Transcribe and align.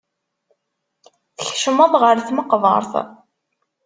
Tkeccmeḍ 1.37 1.93
ɣer 2.01 2.15
tmeqbert. 2.21 2.93